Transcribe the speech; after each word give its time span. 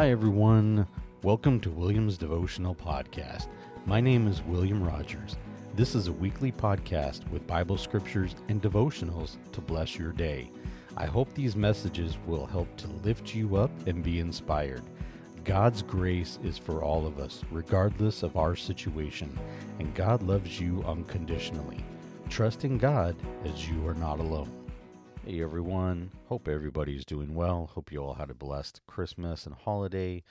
Hi, 0.00 0.10
everyone. 0.10 0.86
Welcome 1.22 1.60
to 1.60 1.70
William's 1.70 2.16
Devotional 2.16 2.74
Podcast. 2.74 3.48
My 3.84 4.00
name 4.00 4.28
is 4.28 4.40
William 4.44 4.82
Rogers. 4.82 5.36
This 5.74 5.94
is 5.94 6.06
a 6.06 6.12
weekly 6.12 6.50
podcast 6.50 7.30
with 7.30 7.46
Bible 7.46 7.76
scriptures 7.76 8.34
and 8.48 8.62
devotionals 8.62 9.36
to 9.52 9.60
bless 9.60 9.98
your 9.98 10.12
day. 10.12 10.50
I 10.96 11.04
hope 11.04 11.34
these 11.34 11.54
messages 11.54 12.16
will 12.26 12.46
help 12.46 12.74
to 12.78 12.88
lift 13.04 13.34
you 13.34 13.56
up 13.56 13.70
and 13.86 14.02
be 14.02 14.20
inspired. 14.20 14.84
God's 15.44 15.82
grace 15.82 16.38
is 16.42 16.56
for 16.56 16.82
all 16.82 17.06
of 17.06 17.18
us, 17.18 17.42
regardless 17.50 18.22
of 18.22 18.38
our 18.38 18.56
situation, 18.56 19.38
and 19.80 19.94
God 19.94 20.22
loves 20.22 20.58
you 20.58 20.82
unconditionally. 20.86 21.84
Trust 22.30 22.64
in 22.64 22.78
God 22.78 23.16
as 23.44 23.68
you 23.68 23.86
are 23.86 23.92
not 23.92 24.18
alone. 24.18 24.59
Hey 25.30 25.42
everyone, 25.42 26.10
hope 26.26 26.48
everybody's 26.48 27.04
doing 27.04 27.36
well. 27.36 27.70
Hope 27.74 27.92
you 27.92 28.02
all 28.02 28.14
had 28.14 28.30
a 28.30 28.34
blessed 28.34 28.80
Christmas 28.88 29.46
and 29.46 29.54
holiday, 29.54 30.24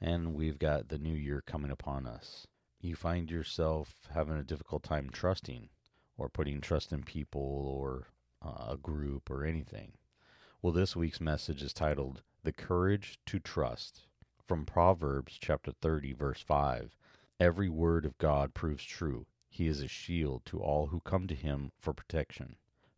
and 0.00 0.34
we've 0.36 0.60
got 0.60 0.88
the 0.88 1.00
new 1.00 1.16
year 1.16 1.42
coming 1.44 1.72
upon 1.72 2.06
us. 2.06 2.46
You 2.80 2.94
find 2.94 3.28
yourself 3.28 4.06
having 4.14 4.36
a 4.36 4.44
difficult 4.44 4.84
time 4.84 5.10
trusting 5.10 5.68
or 6.16 6.28
putting 6.28 6.60
trust 6.60 6.92
in 6.92 7.02
people 7.02 7.42
or 7.42 8.06
uh, 8.40 8.74
a 8.74 8.76
group 8.76 9.32
or 9.32 9.44
anything. 9.44 9.94
Well, 10.62 10.72
this 10.72 10.94
week's 10.94 11.20
message 11.20 11.60
is 11.60 11.72
titled 11.72 12.22
The 12.44 12.52
Courage 12.52 13.18
to 13.26 13.40
Trust 13.40 14.02
from 14.46 14.64
Proverbs 14.64 15.38
chapter 15.40 15.72
30 15.72 16.12
verse 16.12 16.40
5. 16.40 16.96
Every 17.40 17.68
word 17.68 18.04
of 18.04 18.16
God 18.18 18.54
proves 18.54 18.84
true. 18.84 19.26
He 19.48 19.66
is 19.66 19.80
a 19.80 19.88
shield 19.88 20.46
to 20.46 20.60
all 20.60 20.86
who 20.86 21.00
come 21.00 21.26
to 21.26 21.34
him 21.34 21.72
for 21.80 21.92
protection. 21.92 22.54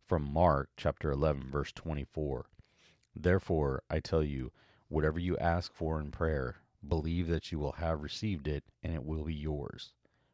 From 0.09 0.33
Mark 0.33 0.71
chapter 0.75 1.11
11 1.11 1.51
verse 1.51 1.71
24. 1.71 2.47
Therefore, 3.15 3.83
I 3.91 3.99
tell 3.99 4.23
you, 4.23 4.51
whatever 4.87 5.19
you 5.19 5.37
ask 5.37 5.71
for 5.71 6.01
in 6.01 6.09
prayer, 6.09 6.57
believe 6.85 7.27
that 7.27 7.51
you 7.51 7.59
will 7.59 7.73
have 7.73 8.01
received 8.01 8.47
it 8.47 8.63
and 8.81 8.95
it 8.95 9.05
will 9.05 9.23
be 9.23 9.35
yours. 9.35 9.93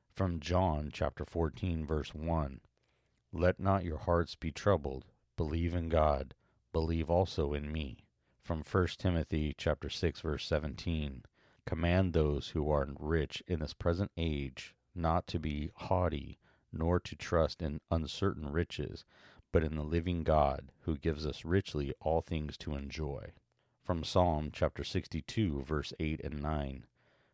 From 0.10 0.40
John 0.40 0.90
chapter 0.94 1.26
14 1.26 1.86
verse 1.86 2.16
1. 2.16 2.62
Let 3.34 3.60
not 3.60 3.84
your 3.84 3.98
hearts 3.98 4.36
be 4.36 4.52
troubled. 4.52 5.06
Believe 5.36 5.76
in 5.76 5.90
God. 5.90 6.36
Believe 6.72 7.10
also 7.10 7.54
in 7.54 7.70
me 7.70 8.06
from 8.42 8.64
1 8.64 8.88
Timothy 8.98 9.54
chapter 9.58 9.90
6 9.90 10.22
verse 10.22 10.46
17 10.46 11.24
command 11.66 12.14
those 12.14 12.50
who 12.50 12.72
are 12.72 12.88
rich 12.98 13.44
in 13.46 13.60
this 13.60 13.74
present 13.74 14.12
age 14.16 14.74
not 14.94 15.28
to 15.28 15.38
be 15.38 15.72
haughty 15.76 16.40
nor 16.72 17.00
to 17.00 17.16
trust 17.16 17.62
in 17.62 17.82
uncertain 17.90 18.52
riches 18.52 19.04
but 19.56 19.64
in 19.64 19.78
the 19.78 19.84
living 19.84 20.22
God 20.22 20.70
who 20.82 20.98
gives 20.98 21.26
us 21.26 21.46
richly 21.46 21.94
all 22.02 22.20
things 22.20 22.58
to 22.58 22.76
enjoy 22.76 23.32
from 23.86 24.04
Psalm 24.04 24.50
chapter 24.52 24.84
62 24.84 25.62
verse 25.62 25.94
8 25.98 26.20
and 26.26 26.44
9 26.44 26.84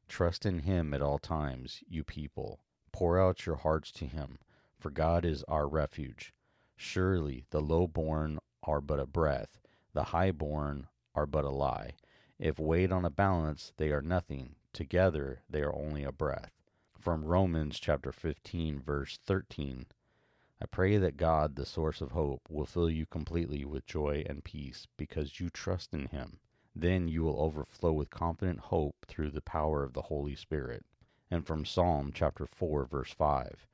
trust 0.08 0.46
in 0.46 0.60
him 0.60 0.94
at 0.94 1.02
all 1.02 1.18
times 1.18 1.84
you 1.90 2.04
people 2.04 2.60
pour 2.92 3.20
out 3.20 3.48
your 3.48 3.56
hearts 3.56 3.92
to 3.94 4.06
him 4.06 4.38
for 4.78 4.92
God 4.92 5.26
is 5.26 5.44
our 5.48 5.68
refuge 5.68 6.32
surely 6.76 7.46
the 7.50 7.60
low-born 7.60 8.38
are 8.62 8.82
but 8.82 9.00
a 9.00 9.08
breath 9.08 9.58
the 9.94 10.04
high-born 10.04 10.88
are 11.14 11.26
but 11.26 11.44
a 11.44 11.50
lie. 11.50 11.96
If 12.40 12.60
weighed 12.60 12.92
on 12.92 13.04
a 13.04 13.10
balance, 13.10 13.74
they 13.78 13.92
are 13.92 14.02
nothing. 14.02 14.56
Together, 14.74 15.42
they 15.50 15.62
are 15.62 15.76
only 15.76 16.04
a 16.04 16.12
breath. 16.12 16.54
From 16.98 17.26
Romans 17.26 17.80
chapter 17.80 18.12
15, 18.12 18.80
verse 18.80 19.20
13. 19.26 19.88
I 20.62 20.68
pray 20.68 20.98
that 20.98 21.18
God, 21.18 21.56
the 21.56 21.66
source 21.66 22.02
of 22.02 22.12
hope, 22.12 22.42
will 22.48 22.68
fill 22.68 22.90
you 22.90 23.08
completely 23.08 23.66
with 23.66 23.88
joy 23.88 24.24
and 24.28 24.44
peace 24.44 24.86
because 24.96 25.40
you 25.40 25.50
trust 25.50 25.92
in 25.92 26.06
Him. 26.06 26.38
Then 26.76 27.08
you 27.08 27.24
will 27.24 27.42
overflow 27.42 27.94
with 27.94 28.12
confident 28.12 28.60
hope 28.60 29.08
through 29.08 29.32
the 29.32 29.42
power 29.42 29.84
of 29.84 29.94
the 29.94 30.04
Holy 30.04 30.36
Spirit. 30.36 30.86
And 31.32 31.48
from 31.48 31.66
Psalm 31.66 32.12
chapter 32.14 32.46
4, 32.46 32.86
verse 32.86 33.12
5. 33.12 33.66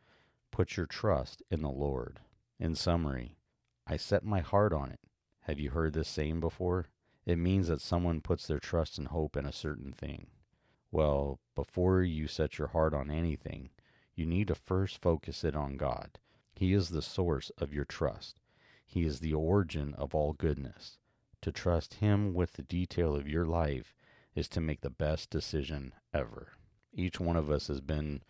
Put 0.50 0.78
your 0.78 0.86
trust 0.86 1.44
in 1.52 1.62
the 1.62 1.70
Lord. 1.70 2.22
In 2.58 2.74
summary, 2.74 3.36
I 3.86 3.98
set 3.98 4.24
my 4.24 4.40
heart 4.40 4.72
on 4.72 4.90
it. 4.90 5.02
Have 5.42 5.60
you 5.60 5.72
heard 5.72 5.92
this 5.92 6.08
saying 6.08 6.40
before? 6.40 6.88
It 7.26 7.38
means 7.38 7.68
that 7.68 7.82
someone 7.82 8.22
puts 8.22 8.48
their 8.48 8.60
trust 8.60 8.98
and 8.98 9.10
hope 9.10 9.36
in 9.36 9.46
a 9.46 9.52
certain 9.52 9.92
thing. 9.92 10.28
Well, 10.90 11.42
before 11.54 12.02
you 12.02 12.28
set 12.28 12.58
your 12.58 12.70
heart 12.70 12.94
on 12.94 13.12
anything, 13.12 13.72
you 14.16 14.26
need 14.26 14.48
to 14.48 14.56
first 14.56 15.02
focus 15.02 15.44
it 15.44 15.54
on 15.54 15.76
God. 15.76 16.18
He 16.58 16.74
is 16.74 16.90
the 16.90 17.02
source 17.02 17.52
of 17.58 17.74
your 17.74 17.86
trust. 17.86 18.40
He 18.86 19.06
is 19.06 19.20
the 19.20 19.34
origin 19.34 19.94
of 19.94 20.16
all 20.16 20.34
goodness. 20.34 20.98
To 21.42 21.52
trust 21.52 21.96
Him 21.96 22.34
with 22.34 22.54
the 22.54 22.64
detail 22.64 23.16
of 23.16 23.28
your 23.28 23.46
life 23.46 23.94
is 24.36 24.48
to 24.50 24.62
make 24.62 24.82
the 24.82 24.90
best 24.90 25.30
decision 25.30 25.94
ever. 26.14 26.54
Each 26.94 27.20
one 27.20 27.36
of 27.36 27.50
us 27.50 27.68
has 27.68 27.82
been 27.82 28.24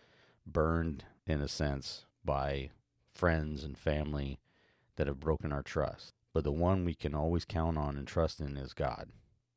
burned, 0.46 1.04
in 1.26 1.40
a 1.40 1.48
sense, 1.48 2.04
by 2.24 2.70
friends 3.12 3.64
and 3.64 3.76
family 3.76 4.40
that 4.96 5.06
have 5.06 5.20
broken 5.20 5.52
our 5.52 5.62
trust 5.62 6.14
but 6.38 6.44
the 6.44 6.52
one 6.52 6.84
we 6.84 6.94
can 6.94 7.16
always 7.16 7.44
count 7.44 7.76
on 7.78 7.96
and 7.96 8.06
trust 8.06 8.40
in 8.40 8.56
is 8.56 8.72
God. 8.72 9.08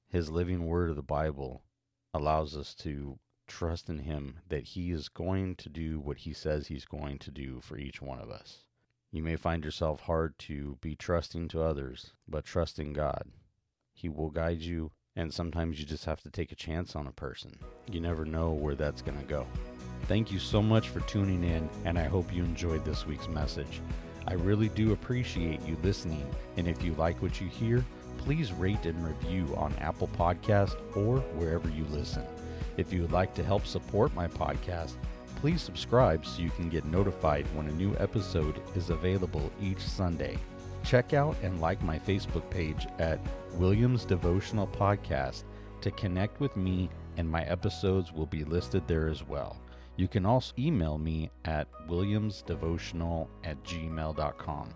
His 0.08 0.32
living 0.32 0.66
word 0.66 0.90
of 0.90 0.96
the 0.96 1.04
Bible 1.04 1.62
allows 2.12 2.58
us 2.58 2.74
to 2.76 3.20
trust 3.52 3.90
in 3.90 4.00
Him 4.00 4.40
that 4.48 4.64
He 4.64 4.92
is 4.92 5.10
going 5.10 5.56
to 5.58 5.70
do 5.70 6.00
what 6.00 6.20
He 6.20 6.34
says 6.34 6.68
He's 6.68 6.86
going 6.86 7.20
to 7.20 7.32
do 7.32 7.60
for 7.62 7.78
each 7.78 8.02
one 8.02 8.20
of 8.20 8.32
us. 8.32 8.60
You 9.12 9.22
may 9.22 9.36
find 9.36 9.66
yourself 9.66 10.02
hard 10.02 10.40
to 10.40 10.78
be 10.82 10.96
trusting 10.96 11.50
to 11.50 11.62
others, 11.62 12.14
but 12.28 12.46
trust 12.46 12.80
in 12.80 12.94
God. 12.94 13.24
He 13.94 14.08
will 14.08 14.30
guide 14.30 14.62
you, 14.62 14.92
and 15.16 15.34
sometimes 15.34 15.80
you 15.80 15.86
just 15.86 16.06
have 16.06 16.22
to 16.22 16.30
take 16.30 16.54
a 16.54 16.56
chance 16.56 16.96
on 16.96 17.08
a 17.08 17.12
person. 17.12 17.60
You 17.92 18.00
never 18.00 18.24
know 18.24 18.52
where 18.52 18.76
that's 18.76 19.02
going 19.02 19.20
to 19.20 19.26
go. 19.26 19.46
Thank 20.04 20.32
you 20.32 20.40
so 20.40 20.62
much 20.62 20.88
for 20.88 21.02
tuning 21.02 21.44
in, 21.44 21.70
and 21.84 22.00
I 22.00 22.06
hope 22.06 22.34
you 22.34 22.44
enjoyed 22.44 22.86
this 22.86 23.06
week's 23.06 23.28
message. 23.28 23.82
I 24.28 24.34
really 24.34 24.70
do 24.70 24.94
appreciate 24.94 25.62
you 25.64 25.78
listening, 25.84 26.26
and 26.56 26.68
if 26.68 26.82
you 26.82 26.94
like 26.94 27.22
what 27.22 27.42
you 27.42 27.48
hear, 27.48 27.84
please 28.18 28.54
rate 28.54 28.86
and 28.86 29.06
review 29.06 29.54
on 29.58 29.74
Apple 29.80 30.10
Podcast 30.18 30.76
or 30.96 31.20
wherever 31.36 31.70
you 31.70 31.86
listen. 31.86 32.24
If 32.78 32.94
you 32.94 33.02
would 33.02 33.12
like 33.12 33.34
to 33.36 33.44
help 33.44 33.66
support 33.66 34.14
my 34.14 34.28
podcast, 34.28 34.96
please 35.36 35.62
subscribe 35.62 36.26
so 36.26 36.42
you 36.42 36.52
can 36.52 36.70
get 36.70 36.86
notified 36.86 37.46
when 37.56 37.68
a 37.68 37.74
new 37.74 37.96
episode 38.00 38.62
is 38.76 38.90
available 38.90 39.52
each 39.62 39.80
Sunday. 39.80 40.38
Check 40.84 41.14
out 41.14 41.36
and 41.44 41.62
like 41.62 41.82
my 41.84 42.00
Facebook 42.00 42.50
page 42.50 42.88
at 43.00 43.20
Williams 43.54 44.06
Devotional 44.06 44.68
Podcast 44.68 45.44
to 45.82 45.92
connect 45.92 46.40
with 46.40 46.56
me, 46.56 46.90
and 47.18 47.30
my 47.30 47.44
episodes 47.44 48.12
will 48.12 48.26
be 48.26 48.44
listed 48.44 48.88
there 48.88 49.08
as 49.08 49.28
well. 49.28 49.58
You 49.98 50.08
can 50.08 50.26
also 50.26 50.54
email 50.58 50.98
me 50.98 51.30
at 51.46 51.68
williamsdevotional 51.88 53.28
at 53.44 53.62
gmail.com. 53.64 54.70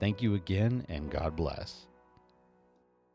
Thank 0.00 0.20
you 0.20 0.34
again, 0.34 0.84
and 0.88 1.10
God 1.10 1.36
bless. 1.36 1.86